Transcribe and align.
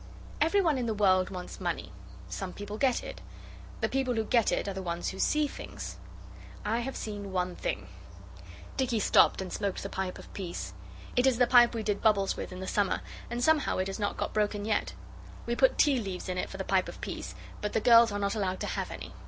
'Every 0.41 0.61
one 0.61 0.79
in 0.79 0.87
the 0.87 0.95
world 0.95 1.29
wants 1.29 1.61
money. 1.61 1.91
Some 2.27 2.53
people 2.53 2.79
get 2.79 3.03
it. 3.03 3.21
The 3.81 3.87
people 3.87 4.15
who 4.15 4.23
get 4.23 4.51
it 4.51 4.67
are 4.67 4.73
the 4.73 4.81
ones 4.81 5.09
who 5.09 5.19
see 5.19 5.47
things. 5.47 5.97
I 6.65 6.79
have 6.79 6.95
seen 6.95 7.31
one 7.31 7.55
thing.' 7.55 7.87
Dicky 8.77 8.99
stopped 8.99 9.43
and 9.43 9.53
smoked 9.53 9.83
the 9.83 9.89
pipe 9.89 10.17
of 10.17 10.33
peace. 10.33 10.73
It 11.15 11.27
is 11.27 11.37
the 11.37 11.45
pipe 11.45 11.75
we 11.75 11.83
did 11.83 12.01
bubbles 12.01 12.35
with 12.35 12.51
in 12.51 12.61
the 12.61 12.67
summer, 12.67 13.01
and 13.29 13.43
somehow 13.43 13.77
it 13.77 13.85
has 13.85 13.99
not 13.99 14.17
got 14.17 14.33
broken 14.33 14.65
yet. 14.65 14.93
We 15.45 15.55
put 15.55 15.77
tea 15.77 15.99
leaves 15.99 16.27
in 16.27 16.39
it 16.39 16.49
for 16.49 16.57
the 16.57 16.63
pipe 16.63 16.89
of 16.89 16.99
peace, 16.99 17.35
but 17.61 17.73
the 17.73 17.79
girls 17.79 18.11
are 18.11 18.17
not 18.17 18.33
allowed 18.33 18.59
to 18.61 18.67
have 18.73 18.89
any. 18.89 19.13